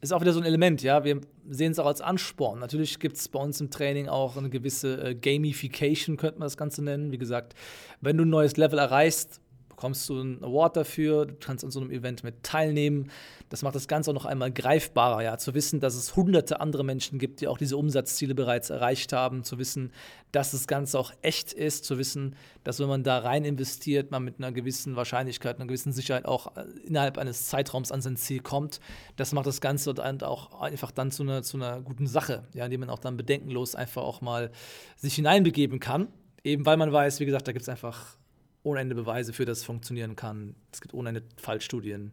ist 0.00 0.12
auch 0.12 0.20
wieder 0.20 0.32
so 0.32 0.40
ein 0.40 0.46
Element, 0.46 0.82
ja. 0.82 1.04
Wir 1.04 1.20
sehen 1.48 1.72
es 1.72 1.78
auch 1.78 1.86
als 1.86 2.00
Ansporn. 2.00 2.60
Natürlich 2.60 2.98
gibt 2.98 3.16
es 3.16 3.28
bei 3.28 3.40
uns 3.40 3.60
im 3.60 3.70
Training 3.70 4.08
auch 4.08 4.36
eine 4.36 4.48
gewisse 4.48 5.02
äh, 5.02 5.14
Gamification, 5.14 6.16
könnte 6.16 6.38
man 6.38 6.46
das 6.46 6.56
Ganze 6.56 6.82
nennen. 6.82 7.10
Wie 7.10 7.18
gesagt, 7.18 7.54
wenn 8.00 8.16
du 8.16 8.24
ein 8.24 8.30
neues 8.30 8.56
Level 8.56 8.78
erreichst, 8.78 9.40
bekommst 9.78 10.08
du 10.08 10.18
einen 10.18 10.42
Award 10.42 10.76
dafür, 10.76 11.24
du 11.24 11.34
kannst 11.38 11.64
an 11.64 11.70
so 11.70 11.78
einem 11.78 11.92
Event 11.92 12.24
mit 12.24 12.42
teilnehmen. 12.42 13.12
Das 13.48 13.62
macht 13.62 13.76
das 13.76 13.86
Ganze 13.86 14.10
auch 14.10 14.14
noch 14.14 14.24
einmal 14.24 14.50
greifbarer, 14.50 15.22
ja, 15.22 15.38
zu 15.38 15.54
wissen, 15.54 15.78
dass 15.78 15.94
es 15.94 16.16
hunderte 16.16 16.60
andere 16.60 16.82
Menschen 16.82 17.20
gibt, 17.20 17.40
die 17.40 17.46
auch 17.46 17.58
diese 17.58 17.76
Umsatzziele 17.76 18.34
bereits 18.34 18.70
erreicht 18.70 19.12
haben, 19.12 19.44
zu 19.44 19.56
wissen, 19.60 19.92
dass 20.32 20.50
das 20.50 20.66
Ganze 20.66 20.98
auch 20.98 21.12
echt 21.22 21.52
ist, 21.52 21.84
zu 21.84 21.96
wissen, 21.96 22.34
dass 22.64 22.80
wenn 22.80 22.88
man 22.88 23.04
da 23.04 23.18
rein 23.18 23.44
investiert, 23.44 24.10
man 24.10 24.24
mit 24.24 24.38
einer 24.38 24.50
gewissen 24.50 24.96
Wahrscheinlichkeit, 24.96 25.58
einer 25.58 25.68
gewissen 25.68 25.92
Sicherheit 25.92 26.24
auch 26.24 26.56
äh, 26.56 26.64
innerhalb 26.84 27.16
eines 27.16 27.46
Zeitraums 27.46 27.92
an 27.92 28.00
sein 28.00 28.16
Ziel 28.16 28.40
kommt. 28.40 28.80
Das 29.14 29.32
macht 29.32 29.46
das 29.46 29.60
Ganze 29.60 29.94
dann 29.94 30.20
auch 30.22 30.60
einfach 30.60 30.90
dann 30.90 31.12
zu 31.12 31.22
einer, 31.22 31.44
zu 31.44 31.56
einer 31.56 31.80
guten 31.82 32.08
Sache, 32.08 32.48
ja, 32.52 32.64
indem 32.64 32.80
man 32.80 32.90
auch 32.90 32.98
dann 32.98 33.16
bedenkenlos 33.16 33.76
einfach 33.76 34.02
auch 34.02 34.22
mal 34.22 34.50
sich 34.96 35.14
hineinbegeben 35.14 35.78
kann. 35.78 36.08
Eben 36.42 36.66
weil 36.66 36.76
man 36.76 36.92
weiß, 36.92 37.20
wie 37.20 37.26
gesagt, 37.26 37.46
da 37.46 37.52
gibt 37.52 37.62
es 37.62 37.68
einfach 37.68 38.17
ohne 38.62 38.80
Ende 38.80 38.94
Beweise 38.94 39.32
für, 39.32 39.44
dass 39.44 39.58
es 39.58 39.64
funktionieren 39.64 40.16
kann. 40.16 40.54
Es 40.72 40.80
gibt 40.80 40.94
ohne 40.94 41.10
Ende 41.10 41.22
Fallstudien. 41.36 42.12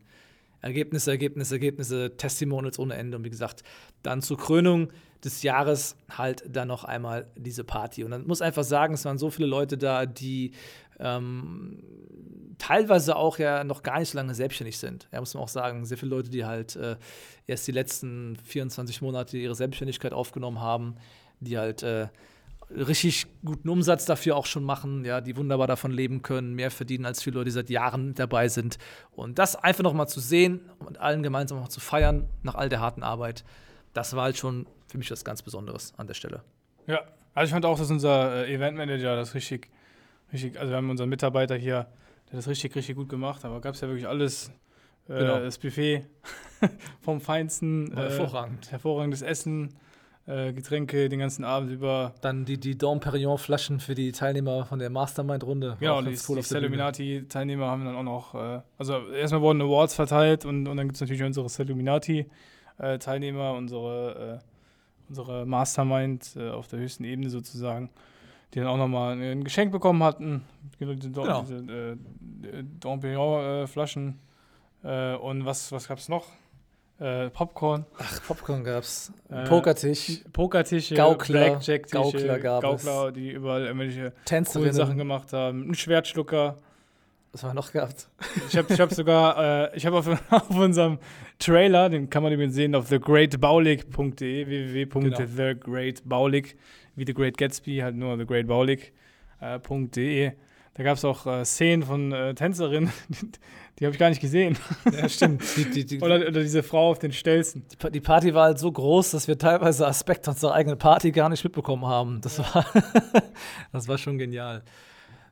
Ergebnisse, 0.61 1.11
Ergebnisse, 1.11 1.55
Ergebnisse, 1.55 2.17
Testimonials 2.17 2.79
ohne 2.79 2.95
Ende. 2.95 3.17
Und 3.17 3.23
wie 3.23 3.29
gesagt, 3.29 3.63
dann 4.01 4.21
zur 4.21 4.37
Krönung 4.37 4.91
des 5.23 5.43
Jahres 5.43 5.95
halt 6.09 6.43
dann 6.47 6.67
noch 6.67 6.83
einmal 6.83 7.27
diese 7.35 7.63
Party. 7.63 8.03
Und 8.03 8.11
dann 8.11 8.25
muss 8.25 8.41
einfach 8.41 8.63
sagen, 8.63 8.95
es 8.95 9.05
waren 9.05 9.17
so 9.17 9.29
viele 9.29 9.47
Leute 9.47 9.77
da, 9.77 10.05
die 10.05 10.51
ähm, 10.99 11.83
teilweise 12.57 13.15
auch 13.15 13.37
ja 13.37 13.63
noch 13.63 13.83
gar 13.83 13.99
nicht 13.99 14.09
so 14.09 14.17
lange 14.17 14.33
selbstständig 14.33 14.77
sind. 14.77 15.07
Ja, 15.11 15.19
muss 15.19 15.33
man 15.33 15.43
auch 15.43 15.49
sagen, 15.49 15.85
sehr 15.85 15.97
viele 15.97 16.11
Leute, 16.11 16.29
die 16.29 16.45
halt 16.45 16.75
äh, 16.75 16.95
erst 17.47 17.67
die 17.67 17.71
letzten 17.71 18.35
24 18.37 19.01
Monate 19.01 19.37
ihre 19.37 19.55
Selbstständigkeit 19.55 20.13
aufgenommen 20.13 20.61
haben, 20.61 20.95
die 21.39 21.57
halt 21.57 21.83
äh, 21.83 22.07
richtig 22.69 23.27
guten 23.43 23.69
Umsatz 23.69 24.05
dafür 24.05 24.35
auch 24.35 24.45
schon 24.45 24.63
machen, 24.63 25.05
ja, 25.05 25.21
die 25.21 25.37
wunderbar 25.37 25.67
davon 25.67 25.91
leben 25.91 26.21
können, 26.21 26.53
mehr 26.53 26.71
verdienen 26.71 27.05
als 27.05 27.21
viele 27.21 27.35
Leute, 27.35 27.45
die 27.45 27.51
seit 27.51 27.69
Jahren 27.69 28.13
dabei 28.15 28.47
sind. 28.47 28.77
Und 29.11 29.39
das 29.39 29.55
einfach 29.55 29.83
nochmal 29.83 30.07
zu 30.07 30.19
sehen 30.19 30.61
und 30.79 30.99
allen 30.99 31.23
gemeinsam 31.23 31.59
noch 31.59 31.67
zu 31.67 31.79
feiern, 31.79 32.27
nach 32.43 32.55
all 32.55 32.69
der 32.69 32.79
harten 32.79 33.03
Arbeit, 33.03 33.43
das 33.93 34.15
war 34.15 34.23
halt 34.23 34.37
schon 34.37 34.67
für 34.87 34.97
mich 34.97 35.11
was 35.11 35.23
ganz 35.23 35.41
Besonderes 35.41 35.93
an 35.97 36.07
der 36.07 36.13
Stelle. 36.13 36.43
Ja, 36.87 37.01
also 37.33 37.47
ich 37.49 37.53
fand 37.53 37.65
auch, 37.65 37.77
dass 37.77 37.91
unser 37.91 38.45
äh, 38.45 38.53
Eventmanager 38.53 39.15
das 39.15 39.35
richtig, 39.35 39.69
richtig, 40.33 40.59
also 40.59 40.71
wir 40.71 40.77
haben 40.77 40.89
unseren 40.89 41.09
Mitarbeiter 41.09 41.55
hier, 41.55 41.87
der 42.29 42.37
das 42.37 42.47
richtig, 42.47 42.75
richtig 42.75 42.95
gut 42.95 43.09
gemacht, 43.09 43.45
aber 43.45 43.61
gab 43.61 43.75
es 43.75 43.81
ja 43.81 43.87
wirklich 43.87 44.07
alles. 44.07 44.51
Äh, 45.07 45.19
genau. 45.19 45.39
Das 45.39 45.59
Buffet 45.59 46.05
vom 47.01 47.21
Feinsten. 47.21 47.91
Äh, 47.91 47.95
hervorragend. 47.95 48.71
Hervorragendes 48.71 49.21
Essen 49.21 49.75
äh, 50.27 50.53
Getränke 50.53 51.07
den 51.07 51.19
ganzen 51.19 51.43
Abend 51.43 51.71
über. 51.71 52.15
Dann 52.21 52.45
die, 52.45 52.59
die 52.59 52.75
Dom 52.77 52.99
Perignon 52.99 53.37
Flaschen 53.37 53.79
für 53.79 53.93
die 53.93 54.11
Teilnehmer 54.11 54.65
von 54.65 54.79
der 54.79 54.89
Mastermind-Runde. 54.89 55.77
Genau, 55.79 56.01
die, 56.01 56.17
cool 56.27 56.37
die 56.37 56.41
Celluminati-Teilnehmer 56.41 57.67
haben 57.67 57.85
dann 57.85 57.95
auch 57.95 58.01
noch, 58.03 58.33
äh, 58.33 58.61
also 58.77 59.07
erstmal 59.09 59.41
wurden 59.41 59.61
Awards 59.61 59.93
verteilt 59.93 60.45
und, 60.45 60.67
und 60.67 60.77
dann 60.77 60.87
gibt 60.87 60.95
es 60.95 61.01
natürlich 61.01 61.21
unsere 61.23 61.47
Celluminati-Teilnehmer, 61.47 63.53
unsere, 63.53 64.41
äh, 64.41 65.09
unsere 65.09 65.45
Mastermind 65.45 66.35
äh, 66.35 66.49
auf 66.49 66.67
der 66.69 66.79
höchsten 66.79 67.03
Ebene 67.03 67.29
sozusagen, 67.29 67.91
die 68.53 68.59
dann 68.59 68.67
auch 68.67 68.77
nochmal 68.77 69.21
ein 69.21 69.43
Geschenk 69.43 69.71
bekommen 69.71 70.01
hatten. 70.01 70.43
Diese, 70.79 70.95
genau. 70.95 71.43
diese 71.43 71.57
äh, 71.57 71.95
Dom 72.79 72.99
Perignon-Flaschen. 72.99 74.19
Äh, 74.83 75.13
und 75.15 75.45
was, 75.45 75.71
was 75.71 75.87
gab 75.87 75.99
es 75.99 76.09
noch? 76.09 76.25
Äh, 76.99 77.29
Popcorn. 77.29 77.85
Ach, 77.97 78.21
Popcorn 78.25 78.63
gab's. 78.63 79.11
Äh, 79.29 79.43
Pokertisch. 79.43 80.21
Pokertische, 80.31 80.95
Gaukler, 80.95 81.49
Blackjack-Tische, 81.49 82.01
Gaukler, 82.01 82.39
gab 82.39 82.61
Gaukler, 82.61 83.11
die 83.11 83.31
überall 83.31 83.65
irgendwelche 83.65 84.13
coolen 84.53 84.71
Sachen 84.71 84.97
gemacht 84.97 85.33
haben. 85.33 85.69
Ein 85.69 85.75
Schwertschlucker. 85.75 86.55
Was 87.33 87.43
haben 87.43 87.49
wir 87.49 87.55
noch 87.55 87.73
gehabt? 87.73 88.07
Ich 88.47 88.55
habe 88.55 88.73
ich 88.73 88.79
hab 88.79 88.93
sogar, 88.93 89.73
äh, 89.73 89.75
ich 89.75 89.85
habe 89.85 89.97
auf, 89.97 90.07
auf, 90.29 90.49
unserem 90.51 90.99
Trailer, 91.37 91.89
den 91.89 92.09
kann 92.09 92.23
man 92.23 92.31
übrigens 92.31 92.55
sehen 92.55 92.73
auf 92.75 92.87
thegreatbaulig.de, 92.87 94.47
www.thegreatbaulig, 94.47 96.55
wie 96.95 97.05
The 97.05 97.13
Great 97.13 97.37
Gatsby, 97.37 97.79
halt 97.79 97.97
nur 97.97 98.17
thegreatbaulig.de. 98.17 100.27
Äh, 100.27 100.31
da 100.75 100.83
gab 100.83 100.97
es 100.97 101.03
auch 101.03 101.25
äh, 101.25 101.43
Szenen 101.43 101.83
von 101.83 102.13
äh, 102.13 102.35
Tänzerinnen, 102.35 102.89
Die 103.79 103.85
habe 103.85 103.93
ich 103.93 103.99
gar 103.99 104.09
nicht 104.09 104.21
gesehen. 104.21 104.57
Ja, 104.89 105.09
stimmt. 105.09 105.43
Die, 105.57 105.69
die, 105.69 105.85
die, 105.85 105.99
oder, 105.99 106.15
oder, 106.15 106.41
diese 106.41 106.63
Frau 106.63 106.91
auf 106.91 106.99
den 106.99 107.11
Stelzen. 107.11 107.65
Die 107.91 107.99
Party 107.99 108.33
war 108.33 108.45
halt 108.45 108.57
so 108.59 108.71
groß, 108.71 109.11
dass 109.11 109.27
wir 109.27 109.37
teilweise 109.37 109.85
Aspekte 109.85 110.29
unserer 110.29 110.53
eigenen 110.53 110.77
Party 110.77 111.11
gar 111.11 111.27
nicht 111.27 111.43
mitbekommen 111.43 111.85
haben. 111.85 112.21
Das, 112.21 112.37
ja. 112.37 112.55
war, 112.55 112.65
das 113.73 113.87
war 113.89 113.97
schon 113.97 114.17
genial. 114.17 114.63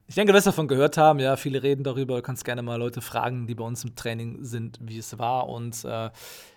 Ich 0.08 0.16
denke, 0.16 0.34
du 0.34 0.36
wirst 0.36 0.48
davon 0.48 0.68
gehört 0.68 0.98
haben. 0.98 1.20
Ja, 1.20 1.38
viele 1.38 1.64
reden 1.64 1.84
darüber. 1.84 2.18
Du 2.18 2.22
kannst 2.22 2.44
gerne 2.44 2.62
mal 2.62 2.76
Leute 2.76 3.00
fragen, 3.00 3.48
die 3.48 3.56
bei 3.56 3.64
uns 3.64 3.86
im 3.86 3.96
Training 3.96 4.44
sind, 4.44 4.78
wie 4.82 4.98
es 4.98 5.18
war. 5.18 5.48
Und 5.48 5.86
äh, 5.86 6.10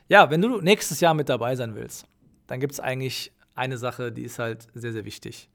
ja, 0.09 0.31
wenn 0.31 0.43
du 0.43 0.61
nächstes 0.61 1.01
Jahr 1.01 1.15
mit 1.15 1.29
dabei 1.29 1.55
sein 1.55 1.77
willst, 1.77 2.07
dann 2.49 2.59
gibt 2.59 2.73
es 2.73 2.81
eigentlich 2.81 3.33
eine 3.55 3.79
Sache, 3.79 4.11
die 4.11 4.23
ist 4.23 4.41
halt 4.41 4.67
sehr, 4.75 4.93
sehr 4.93 5.05
wichtig. 5.05 5.49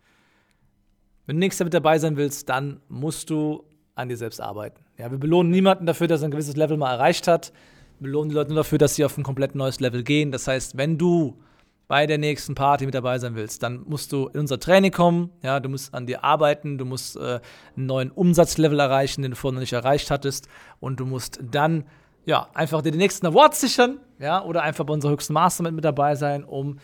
Wenn 1.26 1.36
du 1.36 1.40
nächstes 1.42 1.60
Jahr 1.60 1.66
mit 1.66 1.74
dabei 1.74 2.00
sein 2.00 2.16
willst, 2.16 2.48
dann 2.48 2.80
musst 2.88 3.30
du 3.30 3.66
an 3.96 4.08
dir 4.08 4.18
selbst 4.18 4.40
arbeiten. 4.40 4.82
Ja, 5.02 5.10
wir 5.10 5.18
belohnen 5.18 5.50
niemanden 5.50 5.88
dafür, 5.88 6.08
dass 6.08 6.22
er 6.22 6.28
ein 6.28 6.32
gewisses 6.32 6.56
Level 6.56 6.78
mal 6.78 6.94
erreicht 6.94 7.28
hat. 7.28 7.52
Wir 7.98 8.06
belohnen 8.06 8.30
die 8.30 8.36
Leute 8.36 8.52
nur 8.52 8.58
dafür, 8.58 8.78
dass 8.78 8.94
sie 8.94 9.04
auf 9.04 9.18
ein 9.18 9.24
komplett 9.24 9.56
neues 9.56 9.80
Level 9.80 10.04
gehen. 10.04 10.32
Das 10.32 10.48
heißt, 10.48 10.78
wenn 10.78 11.00
du 11.00 11.40
bei 11.88 12.06
der 12.06 12.20
nächsten 12.20 12.54
Party 12.54 12.86
mit 12.86 12.94
dabei 12.94 13.18
sein 13.18 13.34
willst, 13.34 13.64
dann 13.64 13.82
musst 13.88 14.12
du 14.12 14.28
in 14.28 14.42
unser 14.42 14.60
Training 14.60 14.92
kommen, 14.92 15.32
ja, 15.42 15.60
du 15.60 15.70
musst 15.70 15.96
an 15.96 16.06
dir 16.06 16.24
arbeiten, 16.24 16.78
du 16.78 16.86
musst 16.86 17.16
äh, 17.16 17.40
einen 17.76 17.88
neuen 17.88 18.12
Umsatzlevel 18.12 18.80
erreichen, 18.80 19.24
den 19.24 19.32
du 19.32 19.38
vorher 19.38 19.56
noch 19.56 19.62
nicht 19.62 19.74
erreicht 19.74 20.12
hattest 20.12 20.48
und 20.80 21.00
du 21.00 21.08
musst 21.08 21.40
dann 21.50 21.86
ja, 22.26 22.48
einfach 22.54 22.84
dir 22.84 22.92
den 22.92 23.00
nächsten 23.00 23.26
Award 23.26 23.56
sichern, 23.56 24.00
ja, 24.20 24.44
oder 24.44 24.62
einfach 24.62 24.86
bei 24.86 24.94
unserer 24.94 25.14
höchsten 25.14 25.34
Mastermind 25.34 25.76
mit 25.76 25.84
dabei 25.84 26.14
sein, 26.14 26.44
um 26.44 26.78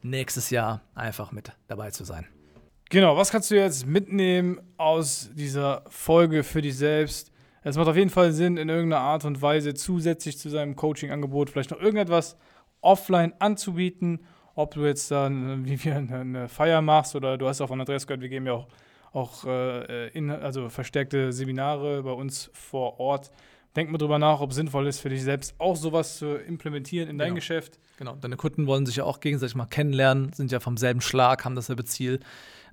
nächstes 0.00 0.50
Jahr 0.50 0.82
einfach 0.94 1.32
mit 1.32 1.50
dabei 1.66 1.90
zu 1.90 2.04
sein. 2.04 2.24
Genau, 2.88 3.16
was 3.16 3.32
kannst 3.32 3.50
du 3.50 3.56
jetzt 3.56 3.84
mitnehmen 3.84 4.60
aus 4.76 5.28
dieser 5.34 5.82
Folge 5.88 6.44
für 6.44 6.62
dich 6.62 6.76
selbst? 6.76 7.33
Es 7.66 7.78
macht 7.78 7.88
auf 7.88 7.96
jeden 7.96 8.10
Fall 8.10 8.30
Sinn, 8.32 8.58
in 8.58 8.68
irgendeiner 8.68 9.02
Art 9.02 9.24
und 9.24 9.40
Weise 9.40 9.72
zusätzlich 9.72 10.36
zu 10.38 10.50
seinem 10.50 10.76
Coaching-Angebot 10.76 11.48
vielleicht 11.48 11.70
noch 11.70 11.80
irgendetwas 11.80 12.36
offline 12.82 13.32
anzubieten. 13.38 14.20
Ob 14.54 14.74
du 14.74 14.84
jetzt 14.84 15.10
dann, 15.10 15.64
wie 15.66 15.82
wir 15.82 15.96
eine 15.96 16.48
Feier 16.48 16.82
machst 16.82 17.16
oder 17.16 17.38
du 17.38 17.48
hast 17.48 17.62
auch 17.62 17.68
von 17.68 17.80
Andreas 17.80 18.06
gehört, 18.06 18.20
wir 18.20 18.28
geben 18.28 18.46
ja 18.46 18.52
auch, 18.52 18.68
auch 19.12 19.46
äh, 19.46 20.08
in, 20.08 20.30
also 20.30 20.68
verstärkte 20.68 21.32
Seminare 21.32 22.02
bei 22.02 22.12
uns 22.12 22.50
vor 22.52 23.00
Ort. 23.00 23.30
Denk 23.76 23.90
mal 23.90 23.98
drüber 23.98 24.18
nach, 24.18 24.40
ob 24.40 24.50
es 24.50 24.56
sinnvoll 24.56 24.86
ist 24.86 25.00
für 25.00 25.08
dich 25.08 25.22
selbst 25.22 25.54
auch 25.58 25.74
sowas 25.74 26.18
zu 26.18 26.36
implementieren 26.36 27.08
in 27.08 27.18
dein 27.18 27.28
genau. 27.28 27.36
Geschäft. 27.36 27.80
Genau, 27.96 28.14
deine 28.20 28.36
Kunden 28.36 28.66
wollen 28.66 28.84
sich 28.84 28.96
ja 28.96 29.04
auch 29.04 29.20
gegenseitig 29.20 29.56
mal 29.56 29.66
kennenlernen, 29.66 30.32
sind 30.34 30.52
ja 30.52 30.60
vom 30.60 30.76
selben 30.76 31.00
Schlag, 31.00 31.44
haben 31.44 31.56
dasselbe 31.56 31.84
Ziel 31.84 32.20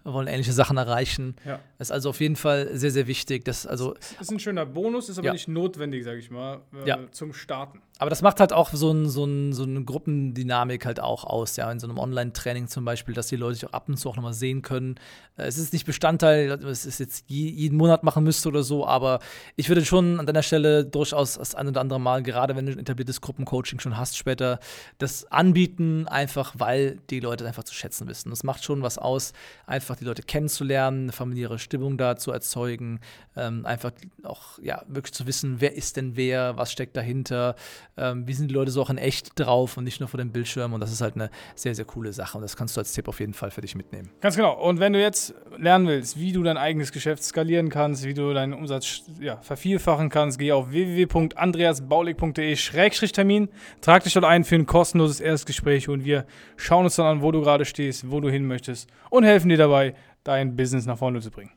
wollen 0.03 0.27
ähnliche 0.27 0.53
Sachen 0.53 0.77
erreichen. 0.77 1.35
Ja. 1.45 1.59
Das 1.77 1.87
ist 1.87 1.91
also 1.91 2.09
auf 2.09 2.19
jeden 2.19 2.35
Fall 2.35 2.69
sehr, 2.77 2.91
sehr 2.91 3.07
wichtig. 3.07 3.45
Das, 3.45 3.67
also, 3.67 3.95
ist 4.19 4.31
ein 4.31 4.39
schöner 4.39 4.65
Bonus, 4.65 5.09
ist 5.09 5.17
aber 5.17 5.27
ja. 5.27 5.33
nicht 5.33 5.47
notwendig, 5.47 6.03
sage 6.03 6.19
ich 6.19 6.31
mal, 6.31 6.61
äh, 6.83 6.87
ja. 6.87 6.99
zum 7.11 7.33
Starten. 7.33 7.81
Aber 8.01 8.09
das 8.09 8.23
macht 8.23 8.39
halt 8.39 8.51
auch 8.51 8.71
so, 8.71 8.91
ein, 8.91 9.07
so, 9.07 9.25
ein, 9.25 9.53
so 9.53 9.61
eine 9.61 9.83
Gruppendynamik 9.83 10.87
halt 10.87 10.99
auch 10.99 11.23
aus, 11.23 11.55
ja, 11.55 11.71
in 11.71 11.79
so 11.79 11.87
einem 11.87 11.99
Online-Training 11.99 12.67
zum 12.67 12.83
Beispiel, 12.83 13.13
dass 13.13 13.27
die 13.27 13.35
Leute 13.35 13.55
sich 13.55 13.67
auch 13.67 13.73
ab 13.73 13.89
und 13.89 13.97
zu 13.97 14.09
auch 14.09 14.15
nochmal 14.15 14.33
sehen 14.33 14.63
können. 14.63 14.95
Äh, 15.37 15.43
es 15.43 15.59
ist 15.59 15.71
nicht 15.71 15.85
Bestandteil, 15.85 16.49
es 16.65 16.87
ist 16.87 16.99
jetzt 16.99 17.29
jeden 17.29 17.77
Monat 17.77 18.03
machen 18.03 18.23
müsste 18.23 18.49
oder 18.49 18.63
so, 18.63 18.87
aber 18.87 19.19
ich 19.55 19.69
würde 19.69 19.85
schon 19.85 20.19
an 20.19 20.25
deiner 20.25 20.41
Stelle 20.41 20.83
durchaus 20.83 21.35
das 21.35 21.53
ein 21.53 21.67
oder 21.67 21.79
andere 21.79 21.99
Mal, 21.99 22.23
gerade 22.23 22.55
wenn 22.55 22.65
du 22.65 22.71
ein 22.71 22.79
etabliertes 22.79 23.21
Gruppencoaching 23.21 23.79
schon 23.79 23.97
hast, 23.97 24.17
später 24.17 24.59
das 24.97 25.31
anbieten, 25.31 26.07
einfach 26.07 26.55
weil 26.57 26.99
die 27.11 27.19
Leute 27.19 27.45
einfach 27.45 27.65
zu 27.65 27.75
schätzen 27.75 28.07
wissen. 28.07 28.31
Das 28.31 28.43
macht 28.43 28.63
schon 28.63 28.81
was 28.81 28.97
aus, 28.97 29.33
einfach 29.67 29.90
die 29.95 30.05
Leute 30.05 30.23
kennenzulernen, 30.23 31.03
eine 31.03 31.11
familiäre 31.11 31.59
Stimmung 31.59 31.97
da 31.97 32.15
zu 32.15 32.31
erzeugen, 32.31 32.99
ähm, 33.35 33.65
einfach 33.65 33.91
auch 34.23 34.59
ja 34.61 34.83
wirklich 34.87 35.13
zu 35.13 35.27
wissen, 35.27 35.57
wer 35.59 35.75
ist 35.75 35.97
denn 35.97 36.15
wer, 36.15 36.57
was 36.57 36.71
steckt 36.71 36.95
dahinter 36.95 37.55
ähm, 37.97 38.27
wie 38.27 38.33
sind 38.33 38.49
die 38.49 38.55
Leute 38.55 38.71
so 38.71 38.81
auch 38.81 38.89
in 38.89 38.97
echt 38.97 39.39
drauf 39.39 39.77
und 39.77 39.83
nicht 39.83 39.99
nur 39.99 40.09
vor 40.09 40.17
dem 40.17 40.31
Bildschirm. 40.31 40.73
Und 40.73 40.79
das 40.81 40.91
ist 40.91 41.01
halt 41.01 41.13
eine 41.15 41.29
sehr, 41.55 41.75
sehr 41.75 41.85
coole 41.85 42.11
Sache. 42.13 42.35
Und 42.37 42.41
das 42.41 42.57
kannst 42.57 42.75
du 42.75 42.81
als 42.81 42.93
Tipp 42.93 43.07
auf 43.07 43.19
jeden 43.19 43.33
Fall 43.33 43.51
für 43.51 43.61
dich 43.61 43.75
mitnehmen. 43.75 44.09
Ganz 44.21 44.35
genau. 44.35 44.59
Und 44.59 44.79
wenn 44.79 44.93
du 44.93 45.01
jetzt 45.01 45.35
lernen 45.57 45.87
willst, 45.87 46.19
wie 46.19 46.31
du 46.31 46.41
dein 46.43 46.57
eigenes 46.57 46.91
Geschäft 46.91 47.23
skalieren 47.23 47.69
kannst, 47.69 48.03
wie 48.03 48.13
du 48.13 48.31
deinen 48.33 48.53
Umsatz 48.53 49.03
ja, 49.19 49.37
vervielfachen 49.37 50.09
kannst, 50.09 50.37
geh 50.39 50.51
auf 50.51 50.71
www.andreasbaulig.de-termin, 50.71 53.49
trag 53.81 54.03
dich 54.03 54.13
dort 54.13 54.25
ein 54.25 54.43
für 54.43 54.55
ein 54.55 54.65
kostenloses 54.65 55.19
Erstgespräch 55.19 55.87
und 55.89 56.03
wir 56.05 56.25
schauen 56.55 56.85
uns 56.85 56.95
dann 56.95 57.05
an, 57.05 57.21
wo 57.21 57.31
du 57.31 57.41
gerade 57.41 57.65
stehst, 57.65 58.09
wo 58.09 58.19
du 58.19 58.29
hin 58.29 58.47
möchtest 58.47 58.89
und 59.09 59.23
helfen 59.23 59.49
dir 59.49 59.57
dabei, 59.57 59.80
dein 60.23 60.55
Business 60.55 60.85
nach 60.85 60.97
vorne 60.97 61.21
zu 61.21 61.31
bringen. 61.31 61.51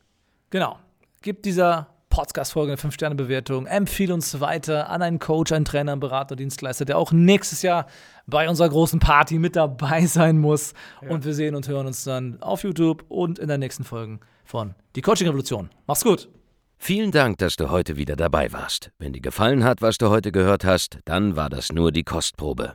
Genau. 0.50 0.78
Gib 1.22 1.42
dieser 1.42 1.88
Podcast-Folge 2.14 2.72
eine 2.72 2.80
5-Sterne-Bewertung. 2.80 3.66
Empfehle 3.66 4.14
uns 4.14 4.40
weiter 4.40 4.88
an 4.88 5.02
einen 5.02 5.18
Coach, 5.18 5.50
einen 5.50 5.64
Trainer, 5.64 5.92
einen 5.92 6.00
Berater, 6.00 6.36
Dienstleister, 6.36 6.84
der 6.84 6.96
auch 6.96 7.10
nächstes 7.10 7.62
Jahr 7.62 7.86
bei 8.26 8.48
unserer 8.48 8.68
großen 8.68 9.00
Party 9.00 9.38
mit 9.40 9.56
dabei 9.56 10.06
sein 10.06 10.38
muss. 10.38 10.74
Ja. 11.02 11.10
Und 11.10 11.24
wir 11.24 11.34
sehen 11.34 11.56
und 11.56 11.66
hören 11.66 11.88
uns 11.88 12.04
dann 12.04 12.40
auf 12.40 12.62
YouTube 12.62 13.04
und 13.08 13.40
in 13.40 13.48
den 13.48 13.58
nächsten 13.58 13.82
Folgen 13.82 14.20
von 14.44 14.74
Die 14.94 15.02
Coaching 15.02 15.26
Revolution. 15.26 15.70
Mach's 15.86 16.04
gut! 16.04 16.28
Vielen 16.76 17.10
Dank, 17.10 17.38
dass 17.38 17.56
du 17.56 17.70
heute 17.70 17.96
wieder 17.96 18.14
dabei 18.14 18.52
warst. 18.52 18.90
Wenn 18.98 19.12
dir 19.12 19.22
gefallen 19.22 19.64
hat, 19.64 19.82
was 19.82 19.98
du 19.98 20.10
heute 20.10 20.30
gehört 20.32 20.64
hast, 20.64 20.98
dann 21.06 21.34
war 21.34 21.48
das 21.48 21.72
nur 21.72 21.90
die 21.90 22.04
Kostprobe. 22.04 22.74